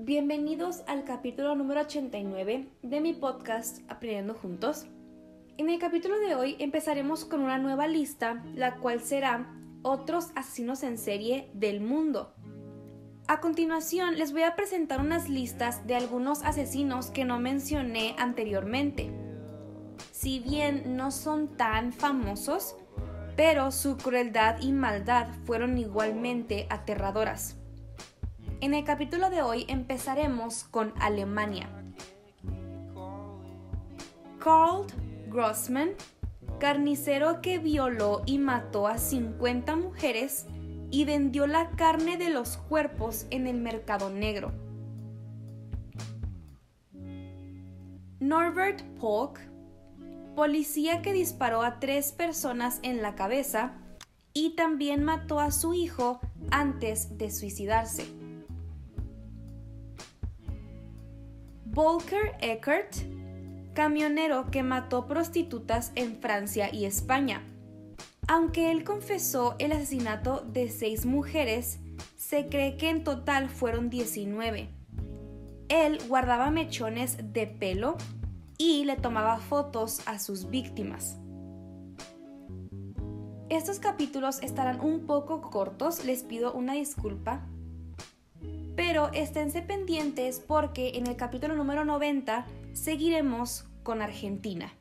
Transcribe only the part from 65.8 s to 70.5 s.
en Francia y España. Aunque él confesó el asesinato